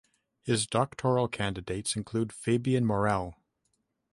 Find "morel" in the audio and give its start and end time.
2.87-3.35